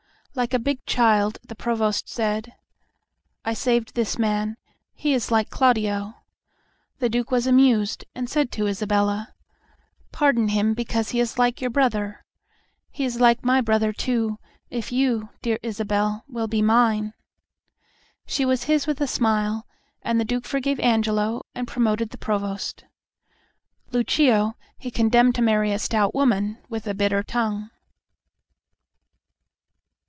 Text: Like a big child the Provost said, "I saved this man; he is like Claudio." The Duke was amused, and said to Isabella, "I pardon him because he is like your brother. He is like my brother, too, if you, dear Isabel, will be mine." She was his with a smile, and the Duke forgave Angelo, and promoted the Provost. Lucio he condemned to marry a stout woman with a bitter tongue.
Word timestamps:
Like 0.33 0.53
a 0.53 0.59
big 0.59 0.85
child 0.85 1.39
the 1.45 1.55
Provost 1.55 2.07
said, 2.07 2.53
"I 3.43 3.53
saved 3.53 3.95
this 3.95 4.17
man; 4.17 4.55
he 4.93 5.13
is 5.13 5.29
like 5.29 5.49
Claudio." 5.49 6.13
The 6.99 7.09
Duke 7.09 7.31
was 7.31 7.47
amused, 7.47 8.05
and 8.15 8.29
said 8.29 8.49
to 8.53 8.65
Isabella, 8.65 9.33
"I 9.35 9.71
pardon 10.13 10.47
him 10.47 10.73
because 10.73 11.09
he 11.09 11.19
is 11.19 11.37
like 11.37 11.59
your 11.59 11.69
brother. 11.69 12.23
He 12.91 13.03
is 13.03 13.19
like 13.19 13.43
my 13.43 13.59
brother, 13.59 13.91
too, 13.91 14.39
if 14.69 14.89
you, 14.89 15.27
dear 15.41 15.59
Isabel, 15.61 16.23
will 16.29 16.47
be 16.47 16.61
mine." 16.61 17.11
She 18.25 18.45
was 18.45 18.63
his 18.63 18.87
with 18.87 19.01
a 19.01 19.07
smile, 19.07 19.67
and 20.01 20.17
the 20.17 20.23
Duke 20.23 20.45
forgave 20.45 20.79
Angelo, 20.79 21.41
and 21.53 21.67
promoted 21.67 22.11
the 22.11 22.17
Provost. 22.17 22.85
Lucio 23.91 24.53
he 24.77 24.91
condemned 24.91 25.35
to 25.35 25.41
marry 25.41 25.73
a 25.73 25.77
stout 25.77 26.15
woman 26.15 26.57
with 26.69 26.87
a 26.87 26.93
bitter 26.93 27.21
tongue. 27.21 27.69